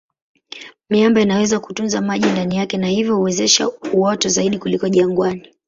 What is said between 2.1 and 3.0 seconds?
ndani yake na